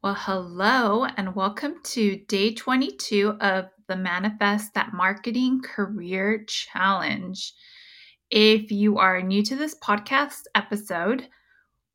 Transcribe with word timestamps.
Well, 0.00 0.14
hello, 0.16 1.06
and 1.06 1.34
welcome 1.34 1.74
to 1.82 2.18
day 2.28 2.54
22 2.54 3.30
of 3.40 3.64
the 3.88 3.96
Manifest 3.96 4.74
That 4.74 4.92
Marketing 4.92 5.60
Career 5.60 6.44
Challenge. 6.46 7.52
If 8.30 8.70
you 8.70 8.98
are 8.98 9.20
new 9.20 9.42
to 9.42 9.56
this 9.56 9.74
podcast 9.82 10.42
episode, 10.54 11.26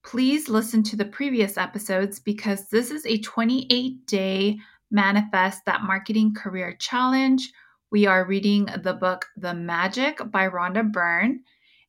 please 0.03 0.49
listen 0.49 0.83
to 0.83 0.97
the 0.97 1.05
previous 1.05 1.57
episodes 1.57 2.19
because 2.19 2.67
this 2.67 2.91
is 2.91 3.05
a 3.05 3.19
28 3.19 4.05
day 4.05 4.57
Manifest 4.91 5.63
That 5.65 5.83
Marketing 5.83 6.33
Career 6.35 6.75
Challenge. 6.77 7.54
We 7.89 8.05
are 8.05 8.25
reading 8.25 8.67
the 8.83 8.95
book 8.95 9.27
The 9.38 9.54
Magic 9.54 10.20
by 10.29 10.49
Rhonda 10.49 10.91
Byrne, 10.91 11.39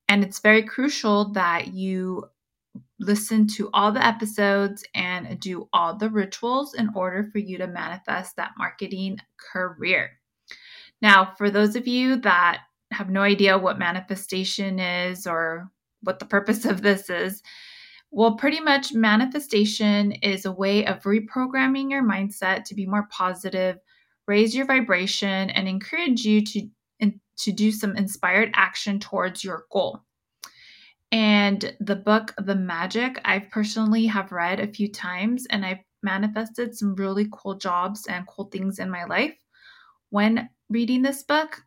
and 0.08 0.22
it's 0.22 0.38
very 0.38 0.62
crucial 0.62 1.32
that 1.32 1.74
you 1.74 2.26
listen 3.00 3.46
to 3.46 3.70
all 3.72 3.92
the 3.92 4.04
episodes 4.04 4.84
and 4.94 5.38
do 5.40 5.68
all 5.72 5.96
the 5.96 6.10
rituals 6.10 6.74
in 6.74 6.90
order 6.94 7.24
for 7.24 7.38
you 7.38 7.58
to 7.58 7.66
manifest 7.66 8.36
that 8.36 8.52
marketing 8.56 9.18
career. 9.52 10.12
Now, 11.02 11.32
for 11.36 11.50
those 11.50 11.76
of 11.76 11.88
you 11.88 12.16
that 12.20 12.60
have 12.92 13.10
no 13.10 13.22
idea 13.22 13.58
what 13.58 13.78
manifestation 13.78 14.78
is 14.78 15.26
or 15.26 15.70
what 16.02 16.18
the 16.18 16.24
purpose 16.24 16.64
of 16.64 16.82
this 16.82 17.10
is, 17.10 17.42
well, 18.10 18.36
pretty 18.36 18.60
much 18.60 18.92
manifestation 18.92 20.12
is 20.12 20.44
a 20.44 20.52
way 20.52 20.86
of 20.86 21.02
reprogramming 21.02 21.90
your 21.90 22.04
mindset 22.04 22.62
to 22.64 22.74
be 22.74 22.86
more 22.86 23.08
positive, 23.10 23.78
raise 24.28 24.54
your 24.54 24.66
vibration, 24.66 25.50
and 25.50 25.66
encourage 25.66 26.24
you 26.24 26.44
to, 26.44 26.68
to 27.36 27.52
do 27.52 27.72
some 27.72 27.96
inspired 27.96 28.50
action 28.54 29.00
towards 29.00 29.42
your 29.42 29.64
goal. 29.72 30.04
And 31.14 31.72
the 31.78 31.94
book 31.94 32.34
The 32.38 32.56
Magic, 32.56 33.20
I 33.24 33.38
personally 33.38 34.04
have 34.06 34.32
read 34.32 34.58
a 34.58 34.66
few 34.66 34.90
times 34.90 35.46
and 35.48 35.64
I've 35.64 35.78
manifested 36.02 36.76
some 36.76 36.96
really 36.96 37.28
cool 37.32 37.54
jobs 37.54 38.04
and 38.08 38.26
cool 38.26 38.46
things 38.46 38.80
in 38.80 38.90
my 38.90 39.04
life 39.04 39.32
when 40.10 40.50
reading 40.68 41.02
this 41.02 41.22
book. 41.22 41.62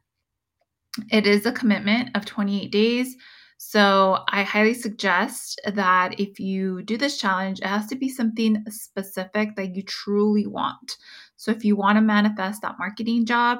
It 1.13 1.25
is 1.25 1.45
a 1.45 1.53
commitment 1.53 2.09
of 2.13 2.25
28 2.25 2.69
days. 2.73 3.15
So 3.57 4.19
I 4.27 4.43
highly 4.43 4.73
suggest 4.73 5.61
that 5.65 6.19
if 6.19 6.41
you 6.41 6.81
do 6.83 6.97
this 6.97 7.17
challenge, 7.17 7.59
it 7.59 7.67
has 7.67 7.87
to 7.87 7.95
be 7.95 8.09
something 8.09 8.61
specific 8.67 9.55
that 9.55 9.73
you 9.73 9.81
truly 9.81 10.45
want. 10.45 10.97
So 11.37 11.51
if 11.51 11.63
you 11.63 11.77
want 11.77 11.95
to 11.95 12.01
manifest 12.01 12.63
that 12.63 12.77
marketing 12.77 13.25
job, 13.25 13.59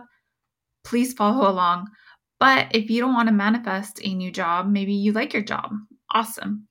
please 0.84 1.14
follow 1.14 1.50
along. 1.50 1.88
But 2.40 2.68
if 2.76 2.90
you 2.90 3.02
don't 3.02 3.14
want 3.14 3.28
to 3.30 3.34
manifest 3.34 4.00
a 4.04 4.14
new 4.14 4.32
job, 4.32 4.68
maybe 4.68 4.94
you 4.94 5.12
like 5.12 5.34
your 5.34 5.44
job. 5.44 5.72
Awesome. 6.12 6.68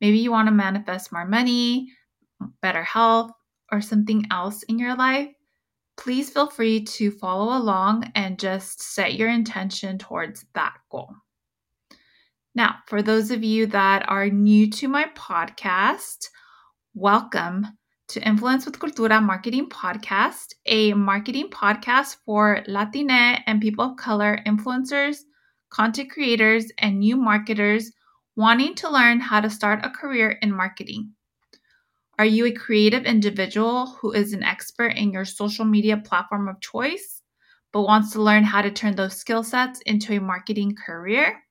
Maybe 0.00 0.18
you 0.18 0.30
want 0.30 0.48
to 0.48 0.52
manifest 0.52 1.12
more 1.12 1.26
money, 1.26 1.88
better 2.62 2.84
health, 2.84 3.32
or 3.72 3.80
something 3.80 4.26
else 4.30 4.62
in 4.64 4.78
your 4.78 4.94
life. 4.94 5.28
Please 5.96 6.30
feel 6.30 6.46
free 6.48 6.84
to 6.84 7.10
follow 7.10 7.56
along 7.56 8.10
and 8.14 8.38
just 8.38 8.80
set 8.82 9.14
your 9.14 9.28
intention 9.28 9.98
towards 9.98 10.46
that 10.54 10.74
goal. 10.90 11.12
Now, 12.54 12.76
for 12.86 13.02
those 13.02 13.30
of 13.30 13.44
you 13.44 13.66
that 13.66 14.08
are 14.08 14.28
new 14.28 14.70
to 14.72 14.88
my 14.88 15.06
podcast, 15.16 16.28
welcome 16.94 17.77
to 18.08 18.26
Influence 18.26 18.64
with 18.64 18.78
Cultura 18.78 19.22
Marketing 19.22 19.68
Podcast, 19.68 20.54
a 20.64 20.94
marketing 20.94 21.50
podcast 21.50 22.16
for 22.24 22.64
Latina 22.66 23.38
and 23.46 23.60
people 23.60 23.84
of 23.84 23.96
color 23.98 24.40
influencers, 24.46 25.18
content 25.68 26.10
creators, 26.10 26.72
and 26.78 27.00
new 27.00 27.16
marketers 27.16 27.92
wanting 28.34 28.74
to 28.76 28.90
learn 28.90 29.20
how 29.20 29.40
to 29.42 29.50
start 29.50 29.84
a 29.84 29.90
career 29.90 30.38
in 30.40 30.50
marketing. 30.50 31.12
Are 32.18 32.24
you 32.24 32.46
a 32.46 32.52
creative 32.52 33.04
individual 33.04 33.86
who 34.00 34.12
is 34.12 34.32
an 34.32 34.42
expert 34.42 34.96
in 34.96 35.12
your 35.12 35.26
social 35.26 35.66
media 35.66 35.98
platform 35.98 36.48
of 36.48 36.60
choice, 36.60 37.20
but 37.72 37.82
wants 37.82 38.12
to 38.12 38.22
learn 38.22 38.42
how 38.42 38.62
to 38.62 38.70
turn 38.70 38.96
those 38.96 39.16
skill 39.16 39.44
sets 39.44 39.82
into 39.82 40.16
a 40.16 40.20
marketing 40.20 40.74
career? 40.74 41.42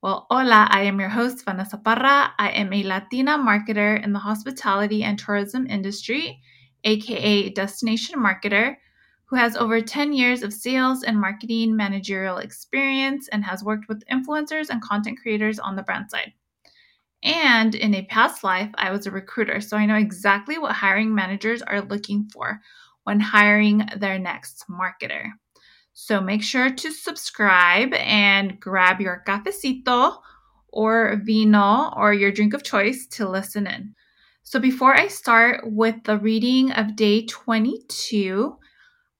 Well, 0.00 0.28
hola, 0.30 0.68
I 0.70 0.82
am 0.82 1.00
your 1.00 1.08
host, 1.08 1.44
Vanessa 1.44 1.76
Parra. 1.76 2.32
I 2.38 2.50
am 2.50 2.72
a 2.72 2.84
Latina 2.84 3.36
marketer 3.36 4.00
in 4.00 4.12
the 4.12 4.20
hospitality 4.20 5.02
and 5.02 5.18
tourism 5.18 5.66
industry, 5.66 6.40
aka 6.84 7.48
destination 7.48 8.20
marketer, 8.20 8.76
who 9.24 9.34
has 9.34 9.56
over 9.56 9.80
10 9.80 10.12
years 10.12 10.44
of 10.44 10.52
sales 10.52 11.02
and 11.02 11.20
marketing 11.20 11.74
managerial 11.74 12.38
experience 12.38 13.26
and 13.32 13.44
has 13.44 13.64
worked 13.64 13.88
with 13.88 14.06
influencers 14.06 14.68
and 14.70 14.80
content 14.82 15.18
creators 15.20 15.58
on 15.58 15.74
the 15.74 15.82
brand 15.82 16.08
side. 16.12 16.32
And 17.24 17.74
in 17.74 17.92
a 17.96 18.04
past 18.04 18.44
life, 18.44 18.70
I 18.76 18.92
was 18.92 19.08
a 19.08 19.10
recruiter, 19.10 19.60
so 19.60 19.76
I 19.76 19.86
know 19.86 19.96
exactly 19.96 20.58
what 20.58 20.76
hiring 20.76 21.12
managers 21.12 21.60
are 21.60 21.82
looking 21.82 22.28
for 22.32 22.60
when 23.02 23.18
hiring 23.18 23.84
their 23.96 24.20
next 24.20 24.64
marketer. 24.70 25.32
So 26.00 26.20
make 26.20 26.44
sure 26.44 26.70
to 26.70 26.92
subscribe 26.92 27.92
and 27.92 28.60
grab 28.60 29.00
your 29.00 29.24
cafecito 29.26 30.18
or 30.68 31.20
vino 31.24 31.92
or 31.96 32.14
your 32.14 32.30
drink 32.30 32.54
of 32.54 32.62
choice 32.62 33.04
to 33.08 33.28
listen 33.28 33.66
in. 33.66 33.96
So 34.44 34.60
before 34.60 34.94
I 34.94 35.08
start 35.08 35.64
with 35.64 35.96
the 36.04 36.16
reading 36.16 36.70
of 36.70 36.94
day 36.94 37.26
22, 37.26 38.56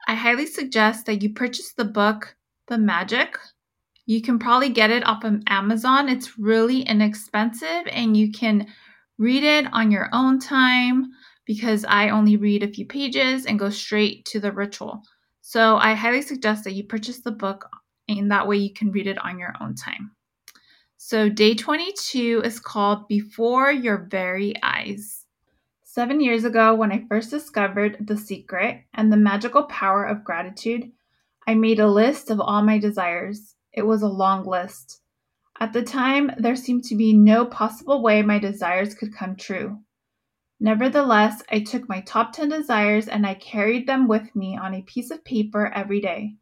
I 0.07 0.15
highly 0.15 0.47
suggest 0.47 1.07
that 1.07 1.21
you 1.21 1.35
purchase 1.35 1.73
the 1.73 1.85
book 1.85 2.37
The 2.69 2.79
Magic. 2.79 3.37
You 4.07 4.23
can 4.23 4.39
probably 4.39 4.69
get 4.69 4.93
it 4.93 5.05
off 5.05 5.25
of 5.25 5.43
Amazon. 5.49 6.09
It's 6.09 6.39
really 6.39 6.83
inexpensive 6.83 7.89
and 7.91 8.17
you 8.17 8.31
can 8.31 8.69
read 9.19 9.43
it 9.43 9.67
on 9.73 9.91
your 9.91 10.09
own 10.13 10.39
time 10.39 11.07
because 11.45 11.85
I 11.85 12.11
only 12.11 12.37
read 12.37 12.63
a 12.63 12.73
few 12.73 12.87
pages 12.87 13.47
and 13.47 13.59
go 13.59 13.69
straight 13.69 14.25
to 14.27 14.39
the 14.39 14.53
ritual. 14.53 15.03
So 15.51 15.79
I 15.79 15.95
highly 15.95 16.21
suggest 16.21 16.65
that 16.65 16.75
you 16.75 16.85
purchase 16.85 17.21
the 17.21 17.31
book, 17.31 17.71
and 18.07 18.31
that 18.31 18.47
way 18.47 18.59
you 18.59 18.71
can 18.71 18.93
read 18.93 19.07
it 19.07 19.17
on 19.25 19.39
your 19.39 19.55
own 19.63 19.75
time. 19.75 20.11
So, 20.99 21.31
day 21.31 21.55
22 21.55 22.43
is 22.45 22.61
called 22.61 23.09
Before 23.09 23.73
Your 23.73 23.97
Very 24.11 24.53
Eyes. 24.63 25.25
Seven 25.85 26.21
years 26.21 26.45
ago, 26.45 26.75
when 26.75 26.93
I 26.93 27.07
first 27.09 27.31
discovered 27.31 27.97
the 27.99 28.19
secret 28.19 28.83
and 28.93 29.11
the 29.11 29.17
magical 29.17 29.63
power 29.63 30.05
of 30.05 30.23
gratitude, 30.23 30.93
I 31.47 31.55
made 31.55 31.81
a 31.81 31.89
list 31.89 32.29
of 32.29 32.43
all 32.43 32.61
my 32.61 32.77
desires. 32.77 33.55
It 33.73 33.87
was 33.87 34.03
a 34.03 34.07
long 34.07 34.45
list. 34.45 35.01
At 35.59 35.73
the 35.73 35.83
time, 35.83 36.31
there 36.37 36.57
seemed 36.57 36.85
to 36.85 36.95
be 36.95 37.15
no 37.15 37.47
possible 37.47 38.03
way 38.03 38.21
my 38.21 38.39
desires 38.39 38.93
could 38.95 39.15
come 39.15 39.35
true. 39.35 39.79
Nevertheless, 40.61 41.43
I 41.51 41.61
took 41.61 41.89
my 41.89 42.01
top 42.01 42.33
10 42.33 42.49
desires 42.49 43.07
and 43.07 43.25
I 43.25 43.35
carried 43.35 43.87
them 43.87 44.09
with 44.09 44.35
me 44.35 44.57
on 44.57 44.75
a 44.75 44.83
piece 44.83 45.11
of 45.11 45.25
paper 45.25 45.67
every 45.73 46.01
day. 46.01 46.35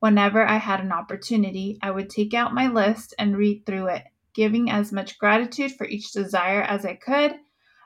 Whenever 0.00 0.44
I 0.44 0.56
had 0.56 0.80
an 0.80 0.90
opportunity, 0.90 1.78
I 1.80 1.92
would 1.92 2.10
take 2.10 2.34
out 2.34 2.54
my 2.54 2.66
list 2.66 3.14
and 3.20 3.36
read 3.36 3.64
through 3.64 3.86
it, 3.86 4.02
giving 4.34 4.68
as 4.68 4.90
much 4.90 5.16
gratitude 5.16 5.70
for 5.72 5.86
each 5.86 6.10
desire 6.10 6.62
as 6.62 6.84
I 6.84 6.94
could, 6.94 7.36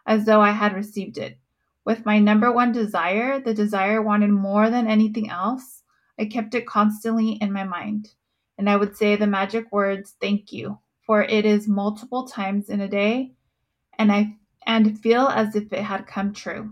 as 0.07 0.25
though 0.25 0.41
I 0.41 0.53
had 0.53 0.75
received 0.75 1.19
it. 1.19 1.39
With 1.85 2.07
my 2.07 2.19
number 2.19 2.51
one 2.51 2.73
desire, 2.73 3.39
the 3.39 3.53
desire 3.53 4.01
wanted 4.01 4.31
more 4.31 4.71
than 4.71 4.87
anything 4.87 5.29
else, 5.29 5.83
I 6.19 6.25
kept 6.25 6.55
it 6.55 6.67
constantly 6.67 7.33
in 7.33 7.53
my 7.53 7.65
mind. 7.65 8.09
And 8.57 8.71
I 8.71 8.77
would 8.77 8.97
say 8.97 9.15
the 9.15 9.27
magic 9.27 9.71
words, 9.71 10.17
thank 10.23 10.53
you, 10.53 10.79
for 11.05 11.23
it 11.23 11.45
is 11.45 11.69
multiple 11.69 12.27
times 12.27 12.71
in 12.71 12.81
a 12.81 12.89
day, 12.89 13.35
and 13.99 14.11
I 14.11 14.37
and 14.67 15.01
feel 15.01 15.29
as 15.29 15.55
if 15.55 15.73
it 15.73 15.83
had 15.83 16.07
come 16.07 16.33
true. 16.33 16.71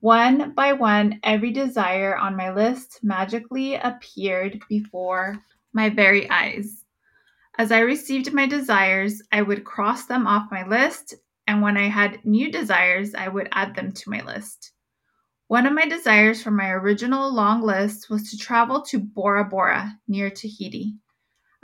One 0.00 0.52
by 0.52 0.72
one, 0.72 1.18
every 1.24 1.50
desire 1.50 2.16
on 2.16 2.36
my 2.36 2.52
list 2.52 3.00
magically 3.02 3.74
appeared 3.74 4.60
before 4.68 5.42
my 5.72 5.90
very 5.90 6.30
eyes. 6.30 6.84
As 7.58 7.72
I 7.72 7.80
received 7.80 8.32
my 8.32 8.46
desires, 8.46 9.20
I 9.32 9.42
would 9.42 9.64
cross 9.64 10.06
them 10.06 10.28
off 10.28 10.52
my 10.52 10.64
list, 10.64 11.14
and 11.48 11.60
when 11.60 11.76
I 11.76 11.88
had 11.88 12.24
new 12.24 12.52
desires, 12.52 13.14
I 13.14 13.26
would 13.26 13.48
add 13.50 13.74
them 13.74 13.90
to 13.90 14.10
my 14.10 14.22
list. 14.22 14.72
One 15.48 15.66
of 15.66 15.72
my 15.72 15.86
desires 15.86 16.42
from 16.42 16.56
my 16.56 16.70
original 16.70 17.32
long 17.32 17.62
list 17.62 18.08
was 18.08 18.30
to 18.30 18.38
travel 18.38 18.82
to 18.82 19.00
Bora 19.00 19.44
Bora 19.44 19.98
near 20.06 20.30
Tahiti. 20.30 20.94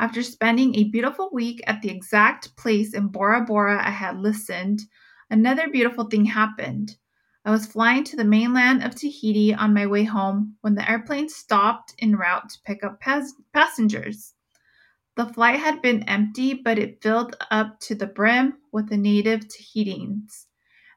After 0.00 0.22
spending 0.22 0.74
a 0.74 0.90
beautiful 0.90 1.28
week 1.32 1.62
at 1.68 1.80
the 1.82 1.90
exact 1.90 2.56
place 2.56 2.94
in 2.94 3.08
Bora 3.08 3.42
Bora 3.42 3.80
I 3.86 3.90
had 3.90 4.18
listened, 4.18 4.80
another 5.34 5.68
beautiful 5.68 6.04
thing 6.04 6.24
happened. 6.24 6.96
I 7.44 7.50
was 7.50 7.66
flying 7.66 8.04
to 8.04 8.16
the 8.16 8.24
mainland 8.24 8.84
of 8.84 8.94
Tahiti 8.94 9.52
on 9.52 9.74
my 9.74 9.84
way 9.84 10.04
home 10.04 10.56
when 10.60 10.76
the 10.76 10.88
airplane 10.88 11.28
stopped 11.28 11.92
en 11.98 12.14
route 12.14 12.48
to 12.50 12.60
pick 12.64 12.84
up 12.84 13.00
pas- 13.00 13.34
passengers. 13.52 14.34
The 15.16 15.26
flight 15.26 15.58
had 15.58 15.82
been 15.82 16.04
empty, 16.04 16.54
but 16.54 16.78
it 16.78 17.02
filled 17.02 17.36
up 17.50 17.80
to 17.80 17.96
the 17.96 18.06
brim 18.06 18.58
with 18.72 18.88
the 18.88 18.96
native 18.96 19.48
Tahitians. 19.48 20.46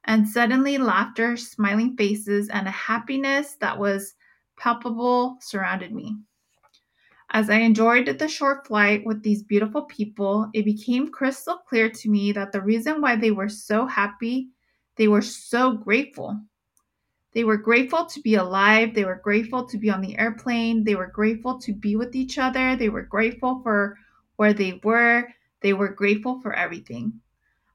And 0.06 0.30
suddenly, 0.30 0.78
laughter, 0.78 1.36
smiling 1.36 1.98
faces, 1.98 2.48
and 2.48 2.68
a 2.68 2.72
happiness 2.72 3.56
that 3.60 3.80
was 3.80 4.14
palpable 4.56 5.38
surrounded 5.42 5.92
me. 5.92 6.16
As 7.38 7.52
I 7.52 7.60
enjoyed 7.60 8.08
the 8.08 8.28
short 8.28 8.66
flight 8.66 9.06
with 9.06 9.22
these 9.22 9.44
beautiful 9.44 9.84
people, 9.84 10.50
it 10.56 10.66
became 10.66 11.12
crystal 11.12 11.58
clear 11.70 11.88
to 11.88 12.10
me 12.10 12.32
that 12.32 12.52
the 12.52 12.62
reason 12.62 13.00
why 13.00 13.16
they 13.16 13.30
were 13.30 13.48
so 13.48 13.86
happy, 13.86 14.50
they 14.96 15.08
were 15.08 15.22
so 15.22 15.74
grateful. 15.74 16.42
They 17.34 17.44
were 17.44 17.58
grateful 17.58 18.08
to 18.08 18.22
be 18.22 18.34
alive. 18.34 18.96
They 18.96 19.06
were 19.06 19.22
grateful 19.24 19.68
to 19.68 19.78
be 19.78 19.92
on 19.92 20.02
the 20.02 20.18
airplane. 20.18 20.84
They 20.84 20.96
were 20.96 21.12
grateful 21.14 21.60
to 21.60 21.74
be 21.74 21.96
with 21.96 22.16
each 22.16 22.40
other. 22.40 22.76
They 22.76 22.90
were 22.90 23.04
grateful 23.04 23.62
for 23.62 24.00
where 24.38 24.54
they 24.54 24.82
were. 24.84 25.28
They 25.62 25.74
were 25.74 25.90
grateful 25.90 26.42
for 26.42 26.54
everything. 26.54 27.22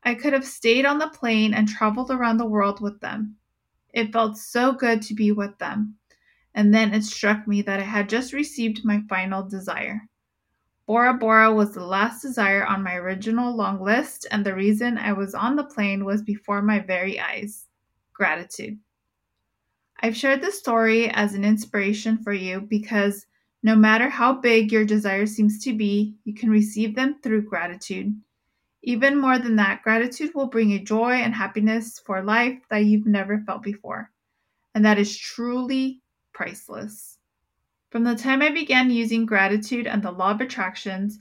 I 0.03 0.17
could 0.17 0.33
have 0.33 0.45
stayed 0.45 0.87
on 0.87 0.99
the 0.99 1.07
plane 1.11 1.55
and 1.55 1.69
traveled 1.69 2.11
around 2.11 2.39
the 2.39 2.47
world 2.47 2.81
with 2.81 2.99
them. 2.99 3.37
It 3.95 4.13
felt 4.13 4.39
so 4.39 4.73
good 4.73 5.03
to 5.03 5.15
be 5.15 5.31
with 5.31 5.57
them. 5.59 5.99
And 6.55 6.75
then 6.75 6.93
it 6.93 7.05
struck 7.05 7.49
me 7.49 7.63
that 7.63 7.81
I 7.81 7.85
had 7.85 8.09
just 8.09 8.33
received 8.33 8.85
my 8.85 9.03
final 9.09 9.43
desire. 9.43 10.09
Bora 10.87 11.15
Bora 11.15 11.53
was 11.55 11.73
the 11.73 11.85
last 11.85 12.23
desire 12.23 12.67
on 12.67 12.83
my 12.83 12.97
original 12.97 13.55
long 13.55 13.81
list, 13.81 14.27
and 14.31 14.45
the 14.45 14.55
reason 14.55 14.99
I 14.99 15.13
was 15.13 15.35
on 15.35 15.57
the 15.57 15.65
plane 15.65 16.05
was 16.05 16.23
before 16.23 16.61
my 16.61 16.81
very 16.81 17.19
eyes 17.19 17.69
gratitude. 18.13 18.79
I've 20.01 20.17
shared 20.17 20.43
this 20.43 20.59
story 20.59 21.09
as 21.11 21.35
an 21.35 21.45
inspiration 21.45 22.19
for 22.19 22.33
you 22.33 22.61
because 22.61 23.27
no 23.63 23.77
matter 23.77 24.09
how 24.09 24.33
big 24.35 24.73
your 24.73 24.85
desire 24.85 25.27
seems 25.27 25.63
to 25.65 25.73
be, 25.73 26.17
you 26.25 26.35
can 26.35 26.51
receive 26.51 26.97
them 26.97 27.21
through 27.23 27.49
gratitude. 27.49 28.15
Even 28.83 29.17
more 29.17 29.39
than 29.39 29.55
that, 29.57 29.83
gratitude 29.83 30.35
will 30.35 30.49
bring 30.49 30.71
you 30.71 30.81
joy 30.81 31.13
and 31.13 31.33
happiness 31.33 32.01
for 32.05 32.23
life 32.23 32.59
that 32.69 32.85
you've 32.85 33.07
never 33.07 33.39
felt 33.47 33.63
before. 33.63 34.11
And 34.75 34.85
that 34.85 34.99
is 34.99 35.17
truly 35.17 36.02
priceless. 36.33 37.19
From 37.91 38.05
the 38.05 38.15
time 38.15 38.41
I 38.41 38.51
began 38.51 38.91
using 38.91 39.27
gratitude 39.27 39.87
and 39.87 40.03
the 40.03 40.11
law 40.11 40.31
of 40.31 40.41
attractions 40.41 41.19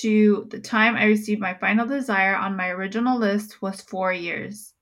to 0.00 0.46
the 0.50 0.58
time 0.58 0.96
I 0.96 1.04
received 1.04 1.40
my 1.40 1.54
final 1.54 1.86
desire 1.86 2.34
on 2.34 2.56
my 2.56 2.68
original 2.70 3.18
list 3.18 3.60
was 3.60 3.82
four 3.82 4.12
years. 4.12 4.72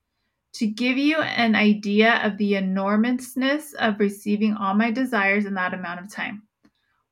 To 0.54 0.66
give 0.66 0.96
you 0.96 1.16
an 1.16 1.56
idea 1.56 2.24
of 2.24 2.38
the 2.38 2.54
enormousness 2.54 3.72
of 3.74 3.98
receiving 3.98 4.54
all 4.54 4.74
my 4.74 4.92
desires 4.92 5.44
in 5.44 5.54
that 5.54 5.74
amount 5.74 6.00
of 6.00 6.12
time. 6.12 6.44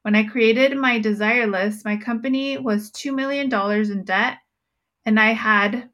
When 0.03 0.15
I 0.15 0.25
created 0.25 0.77
my 0.77 0.99
desire 1.01 1.47
list, 1.47 1.85
my 1.85 1.97
company 1.97 2.59
was 2.59 2.93
$2 2.93 3.15
million 3.15 3.53
in 3.91 4.05
debt 4.05 4.39
and 5.05 5.19
I 5.19 5.33
had 5.33 5.91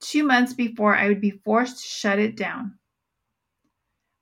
two 0.00 0.24
months 0.24 0.52
before 0.52 0.94
I 0.94 1.08
would 1.08 1.20
be 1.20 1.30
forced 1.30 1.82
to 1.82 1.88
shut 1.88 2.18
it 2.18 2.36
down 2.36 2.78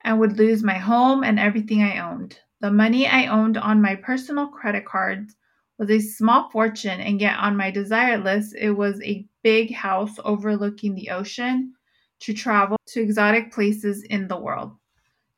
and 0.04 0.20
would 0.20 0.38
lose 0.38 0.62
my 0.62 0.78
home 0.78 1.24
and 1.24 1.38
everything 1.38 1.82
I 1.82 1.98
owned. 1.98 2.38
The 2.60 2.70
money 2.70 3.06
I 3.06 3.26
owned 3.26 3.56
on 3.56 3.82
my 3.82 3.96
personal 3.96 4.46
credit 4.46 4.84
cards 4.84 5.34
was 5.78 5.90
a 5.90 5.98
small 6.00 6.50
fortune, 6.50 7.00
and 7.00 7.20
yet 7.20 7.38
on 7.38 7.56
my 7.56 7.70
desire 7.70 8.18
list, 8.18 8.54
it 8.58 8.70
was 8.70 9.00
a 9.02 9.26
big 9.42 9.74
house 9.74 10.16
overlooking 10.24 10.94
the 10.94 11.10
ocean 11.10 11.72
to 12.20 12.32
travel 12.32 12.76
to 12.86 13.02
exotic 13.02 13.52
places 13.52 14.02
in 14.04 14.28
the 14.28 14.38
world, 14.38 14.72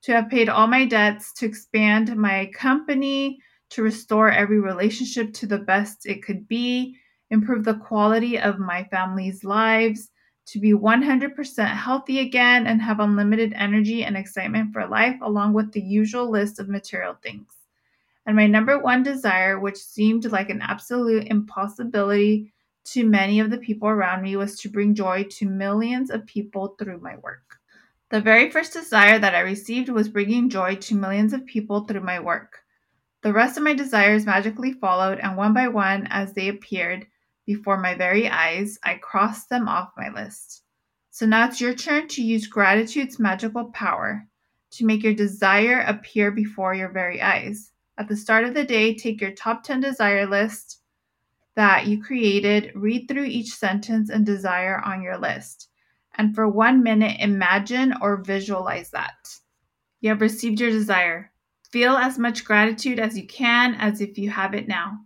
to 0.02 0.12
have 0.12 0.28
paid 0.28 0.48
all 0.48 0.66
my 0.66 0.84
debts, 0.84 1.32
to 1.34 1.46
expand 1.46 2.14
my 2.16 2.50
company, 2.54 3.38
to 3.70 3.82
restore 3.82 4.30
every 4.30 4.60
relationship 4.60 5.32
to 5.32 5.46
the 5.46 5.58
best 5.58 6.06
it 6.06 6.22
could 6.22 6.46
be, 6.46 6.96
improve 7.30 7.64
the 7.64 7.74
quality 7.74 8.38
of 8.38 8.58
my 8.58 8.84
family's 8.90 9.42
lives, 9.42 10.10
to 10.46 10.60
be 10.60 10.72
100% 10.72 11.66
healthy 11.66 12.20
again 12.20 12.66
and 12.66 12.80
have 12.80 13.00
unlimited 13.00 13.52
energy 13.56 14.04
and 14.04 14.16
excitement 14.16 14.72
for 14.72 14.86
life, 14.86 15.16
along 15.22 15.52
with 15.52 15.72
the 15.72 15.80
usual 15.80 16.30
list 16.30 16.60
of 16.60 16.68
material 16.68 17.16
things. 17.22 17.52
And 18.26 18.36
my 18.36 18.46
number 18.46 18.78
one 18.78 19.02
desire, 19.02 19.58
which 19.58 19.76
seemed 19.76 20.24
like 20.30 20.50
an 20.50 20.62
absolute 20.62 21.28
impossibility 21.28 22.52
to 22.86 23.04
many 23.04 23.40
of 23.40 23.50
the 23.50 23.58
people 23.58 23.88
around 23.88 24.22
me, 24.22 24.36
was 24.36 24.58
to 24.60 24.68
bring 24.68 24.94
joy 24.94 25.24
to 25.30 25.48
millions 25.48 26.10
of 26.10 26.26
people 26.26 26.76
through 26.78 27.00
my 27.00 27.16
work. 27.16 27.56
The 28.10 28.20
very 28.20 28.50
first 28.50 28.72
desire 28.72 29.18
that 29.18 29.34
I 29.34 29.40
received 29.40 29.88
was 29.88 30.08
bringing 30.08 30.48
joy 30.48 30.76
to 30.76 30.94
millions 30.94 31.32
of 31.32 31.44
people 31.44 31.80
through 31.80 32.02
my 32.02 32.20
work. 32.20 32.60
The 33.22 33.32
rest 33.32 33.56
of 33.56 33.64
my 33.64 33.74
desires 33.74 34.26
magically 34.26 34.72
followed, 34.72 35.18
and 35.18 35.36
one 35.36 35.52
by 35.52 35.66
one, 35.66 36.06
as 36.10 36.32
they 36.32 36.46
appeared, 36.46 37.06
before 37.46 37.78
my 37.78 37.94
very 37.94 38.28
eyes, 38.28 38.78
I 38.82 38.96
crossed 38.96 39.48
them 39.48 39.68
off 39.68 39.92
my 39.96 40.10
list. 40.10 40.64
So 41.10 41.24
now 41.24 41.46
it's 41.46 41.60
your 41.60 41.74
turn 41.74 42.08
to 42.08 42.22
use 42.22 42.46
gratitude's 42.46 43.18
magical 43.18 43.66
power 43.66 44.26
to 44.72 44.84
make 44.84 45.02
your 45.02 45.14
desire 45.14 45.80
appear 45.86 46.30
before 46.30 46.74
your 46.74 46.90
very 46.90 47.22
eyes. 47.22 47.70
At 47.96 48.08
the 48.08 48.16
start 48.16 48.44
of 48.44 48.52
the 48.52 48.64
day, 48.64 48.94
take 48.94 49.20
your 49.20 49.30
top 49.30 49.62
10 49.62 49.80
desire 49.80 50.26
list 50.26 50.82
that 51.54 51.86
you 51.86 52.02
created, 52.02 52.72
read 52.74 53.08
through 53.08 53.24
each 53.24 53.54
sentence 53.54 54.10
and 54.10 54.26
desire 54.26 54.82
on 54.84 55.00
your 55.00 55.16
list. 55.16 55.68
And 56.16 56.34
for 56.34 56.48
one 56.48 56.82
minute, 56.82 57.16
imagine 57.20 57.94
or 58.02 58.18
visualize 58.18 58.90
that. 58.90 59.34
You 60.00 60.10
have 60.10 60.20
received 60.20 60.60
your 60.60 60.70
desire. 60.70 61.32
Feel 61.70 61.96
as 61.96 62.18
much 62.18 62.44
gratitude 62.44 62.98
as 62.98 63.16
you 63.16 63.26
can 63.26 63.74
as 63.76 64.00
if 64.00 64.18
you 64.18 64.30
have 64.30 64.52
it 64.52 64.68
now. 64.68 64.98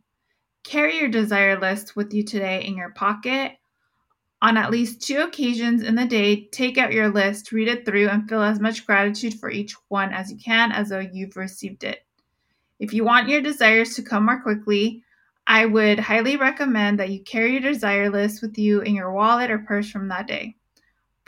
Carry 0.65 0.99
your 0.99 1.09
desire 1.09 1.59
list 1.59 1.97
with 1.97 2.13
you 2.13 2.23
today 2.25 2.65
in 2.65 2.77
your 2.77 2.91
pocket. 2.91 3.53
On 4.43 4.57
at 4.57 4.71
least 4.71 5.03
two 5.03 5.21
occasions 5.21 5.83
in 5.83 5.95
the 5.95 6.07
day, 6.07 6.47
take 6.47 6.79
out 6.79 6.93
your 6.93 7.09
list, 7.09 7.53
read 7.53 7.69
it 7.69 7.85
through, 7.85 8.09
and 8.09 8.29
feel 8.29 8.43
as 8.43 8.61
much 8.61 8.87
gratitude 8.87 9.35
for 9.35 9.51
each 9.51 9.75
one 9.89 10.13
as 10.13 10.31
you 10.31 10.39
can 10.39 10.73
as 10.73 10.89
though 10.89 10.99
you've 10.99 11.37
received 11.37 11.85
it. 11.85 12.07
If 12.79 12.95
you 12.95 13.05
want 13.05 13.29
your 13.29 13.43
desires 13.43 13.95
to 13.95 14.03
come 14.03 14.27
more 14.27 14.41
quickly, 14.41 15.03
I 15.47 15.67
would 15.67 15.99
highly 15.99 16.37
recommend 16.37 17.01
that 17.01 17.11
you 17.11 17.23
carry 17.23 17.53
your 17.53 17.61
desire 17.61 18.09
list 18.09 18.41
with 18.41 18.57
you 18.57 18.81
in 18.81 18.95
your 18.95 19.13
wallet 19.13 19.51
or 19.51 19.59
purse 19.59 19.91
from 19.91 20.09
that 20.09 20.27
day 20.27 20.57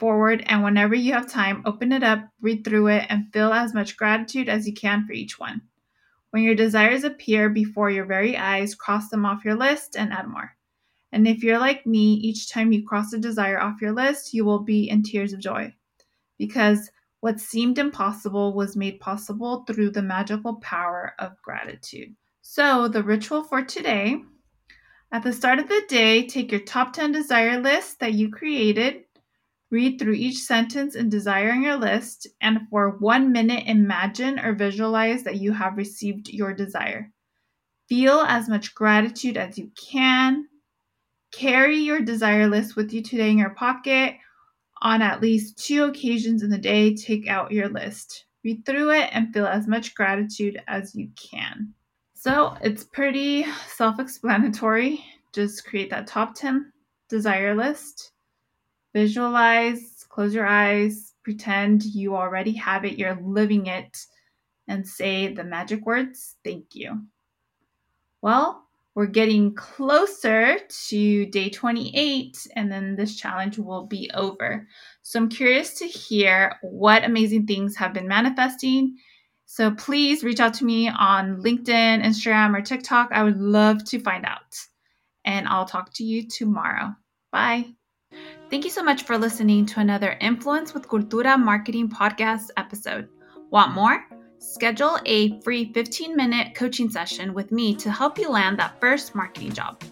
forward, 0.02 0.42
and 0.46 0.64
whenever 0.64 0.96
you 0.96 1.12
have 1.12 1.30
time, 1.30 1.62
open 1.64 1.92
it 1.92 2.02
up, 2.02 2.28
read 2.40 2.64
through 2.64 2.88
it, 2.88 3.06
and 3.08 3.32
feel 3.32 3.52
as 3.52 3.72
much 3.72 3.96
gratitude 3.96 4.48
as 4.48 4.66
you 4.66 4.74
can 4.74 5.06
for 5.06 5.12
each 5.12 5.38
one. 5.38 5.62
When 6.32 6.42
your 6.42 6.54
desires 6.54 7.04
appear 7.04 7.50
before 7.50 7.90
your 7.90 8.06
very 8.06 8.38
eyes, 8.38 8.74
cross 8.74 9.10
them 9.10 9.26
off 9.26 9.44
your 9.44 9.54
list 9.54 9.96
and 9.96 10.14
add 10.14 10.28
more. 10.28 10.56
And 11.12 11.28
if 11.28 11.44
you're 11.44 11.58
like 11.58 11.86
me, 11.86 12.14
each 12.14 12.48
time 12.48 12.72
you 12.72 12.86
cross 12.86 13.12
a 13.12 13.18
desire 13.18 13.60
off 13.60 13.82
your 13.82 13.92
list, 13.92 14.32
you 14.32 14.46
will 14.46 14.60
be 14.60 14.88
in 14.88 15.02
tears 15.02 15.34
of 15.34 15.40
joy. 15.40 15.74
Because 16.38 16.90
what 17.20 17.38
seemed 17.38 17.78
impossible 17.78 18.54
was 18.54 18.76
made 18.76 18.98
possible 18.98 19.64
through 19.66 19.90
the 19.90 20.00
magical 20.00 20.56
power 20.56 21.12
of 21.18 21.40
gratitude. 21.42 22.16
So, 22.40 22.88
the 22.88 23.02
ritual 23.02 23.44
for 23.44 23.62
today 23.62 24.22
at 25.12 25.22
the 25.22 25.34
start 25.34 25.58
of 25.58 25.68
the 25.68 25.82
day, 25.86 26.26
take 26.26 26.50
your 26.50 26.62
top 26.62 26.94
10 26.94 27.12
desire 27.12 27.60
list 27.60 28.00
that 28.00 28.14
you 28.14 28.30
created 28.30 29.04
Read 29.72 29.98
through 29.98 30.12
each 30.12 30.36
sentence 30.36 30.96
and 30.96 31.10
desire 31.10 31.50
on 31.50 31.62
your 31.62 31.76
list, 31.76 32.26
and 32.42 32.68
for 32.68 32.90
one 32.98 33.32
minute, 33.32 33.64
imagine 33.66 34.38
or 34.38 34.52
visualize 34.52 35.22
that 35.22 35.38
you 35.38 35.50
have 35.50 35.78
received 35.78 36.28
your 36.28 36.52
desire. 36.52 37.10
Feel 37.88 38.20
as 38.28 38.50
much 38.50 38.74
gratitude 38.74 39.38
as 39.38 39.56
you 39.56 39.70
can. 39.74 40.46
Carry 41.30 41.78
your 41.78 42.02
desire 42.02 42.48
list 42.48 42.76
with 42.76 42.92
you 42.92 43.02
today 43.02 43.30
in 43.30 43.38
your 43.38 43.54
pocket. 43.54 44.16
On 44.82 45.00
at 45.00 45.22
least 45.22 45.56
two 45.56 45.84
occasions 45.84 46.42
in 46.42 46.50
the 46.50 46.58
day, 46.58 46.94
take 46.94 47.26
out 47.26 47.50
your 47.50 47.70
list. 47.70 48.26
Read 48.44 48.66
through 48.66 48.90
it 48.90 49.08
and 49.14 49.32
feel 49.32 49.46
as 49.46 49.66
much 49.66 49.94
gratitude 49.94 50.60
as 50.68 50.94
you 50.94 51.08
can. 51.16 51.72
So 52.12 52.58
it's 52.60 52.84
pretty 52.84 53.46
self 53.68 53.98
explanatory. 53.98 55.02
Just 55.32 55.64
create 55.64 55.88
that 55.88 56.06
top 56.06 56.34
10 56.34 56.70
desire 57.08 57.54
list 57.54 58.12
Visualize, 58.92 60.04
close 60.08 60.34
your 60.34 60.46
eyes, 60.46 61.14
pretend 61.22 61.84
you 61.84 62.14
already 62.16 62.52
have 62.52 62.84
it, 62.84 62.98
you're 62.98 63.18
living 63.22 63.66
it, 63.66 63.98
and 64.68 64.86
say 64.86 65.32
the 65.32 65.44
magic 65.44 65.86
words, 65.86 66.36
thank 66.44 66.74
you. 66.74 67.02
Well, 68.20 68.66
we're 68.94 69.06
getting 69.06 69.54
closer 69.54 70.58
to 70.88 71.26
day 71.26 71.48
28, 71.48 72.46
and 72.56 72.70
then 72.70 72.94
this 72.94 73.16
challenge 73.16 73.58
will 73.58 73.86
be 73.86 74.10
over. 74.12 74.68
So 75.02 75.18
I'm 75.18 75.28
curious 75.30 75.74
to 75.78 75.86
hear 75.86 76.56
what 76.60 77.04
amazing 77.04 77.46
things 77.46 77.74
have 77.76 77.94
been 77.94 78.06
manifesting. 78.06 78.96
So 79.46 79.70
please 79.70 80.22
reach 80.22 80.40
out 80.40 80.54
to 80.54 80.64
me 80.64 80.88
on 80.88 81.42
LinkedIn, 81.42 82.04
Instagram, 82.04 82.56
or 82.56 82.60
TikTok. 82.60 83.10
I 83.12 83.22
would 83.22 83.38
love 83.38 83.84
to 83.86 83.98
find 83.98 84.24
out. 84.26 84.56
And 85.24 85.48
I'll 85.48 85.66
talk 85.66 85.92
to 85.94 86.04
you 86.04 86.28
tomorrow. 86.28 86.94
Bye. 87.30 87.72
Thank 88.52 88.66
you 88.66 88.70
so 88.70 88.82
much 88.82 89.04
for 89.04 89.16
listening 89.16 89.64
to 89.64 89.80
another 89.80 90.18
Influence 90.20 90.74
with 90.74 90.86
Cultura 90.86 91.42
Marketing 91.42 91.88
podcast 91.88 92.50
episode. 92.58 93.08
Want 93.48 93.72
more? 93.72 94.04
Schedule 94.40 94.98
a 95.06 95.40
free 95.40 95.72
15 95.72 96.14
minute 96.14 96.54
coaching 96.54 96.90
session 96.90 97.32
with 97.32 97.50
me 97.50 97.74
to 97.76 97.90
help 97.90 98.18
you 98.18 98.28
land 98.28 98.58
that 98.58 98.78
first 98.78 99.14
marketing 99.14 99.54
job. 99.54 99.82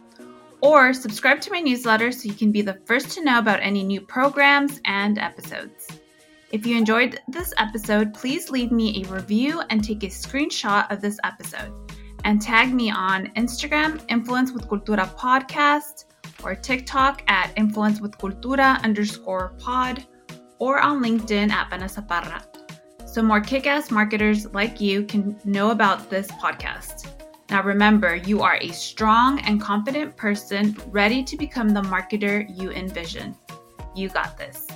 Or 0.60 0.92
subscribe 0.92 1.40
to 1.40 1.50
my 1.50 1.60
newsletter 1.60 2.12
so 2.12 2.28
you 2.28 2.34
can 2.34 2.52
be 2.52 2.60
the 2.60 2.78
first 2.84 3.12
to 3.12 3.24
know 3.24 3.38
about 3.38 3.60
any 3.62 3.82
new 3.82 4.02
programs 4.02 4.78
and 4.84 5.16
episodes. 5.16 5.88
If 6.52 6.66
you 6.66 6.76
enjoyed 6.76 7.18
this 7.28 7.54
episode, 7.56 8.12
please 8.12 8.50
leave 8.50 8.72
me 8.72 9.02
a 9.02 9.08
review 9.08 9.62
and 9.70 9.82
take 9.82 10.02
a 10.02 10.08
screenshot 10.08 10.92
of 10.92 11.00
this 11.00 11.18
episode. 11.24 11.72
And 12.24 12.42
tag 12.42 12.74
me 12.74 12.90
on 12.90 13.28
Instagram, 13.36 14.04
Influence 14.10 14.52
with 14.52 14.68
Cultura 14.68 15.08
Podcast, 15.16 16.04
or 16.44 16.54
TikTok 16.54 17.22
at 17.28 17.52
Influence 17.56 18.00
with 18.00 18.18
Cultura 18.18 18.82
underscore 18.82 19.54
pod, 19.58 20.04
or 20.58 20.78
on 20.80 21.02
LinkedIn 21.02 21.50
at 21.50 21.70
Vanessa 21.70 22.02
Parra. 22.02 22.42
so 23.06 23.22
more 23.22 23.40
kick 23.40 23.66
ass 23.66 23.90
marketers 23.90 24.46
like 24.54 24.80
you 24.80 25.04
can 25.04 25.36
know 25.44 25.70
about 25.70 26.08
this 26.10 26.30
podcast. 26.32 27.08
Now, 27.50 27.62
remember, 27.64 28.14
you 28.14 28.42
are 28.42 28.58
a 28.60 28.70
strong 28.70 29.40
and 29.40 29.60
confident 29.60 30.16
person 30.16 30.76
ready 30.86 31.24
to 31.24 31.36
become 31.36 31.70
the 31.70 31.82
marketer 31.82 32.46
you 32.56 32.70
envision. 32.70 33.34
You 33.96 34.08
got 34.08 34.38
this. 34.38 34.68